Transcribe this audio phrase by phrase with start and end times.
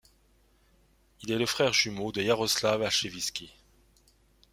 [1.21, 3.51] Il est le frère jumeau de Iaroslav Alchevski.